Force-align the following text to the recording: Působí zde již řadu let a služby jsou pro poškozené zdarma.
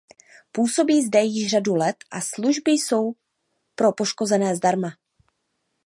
Působí 0.51 1.01
zde 1.01 1.19
již 1.23 1.51
řadu 1.51 1.75
let 1.75 1.95
a 2.11 2.21
služby 2.21 2.71
jsou 2.71 3.11
pro 3.75 3.91
poškozené 3.93 4.55
zdarma. 4.55 4.97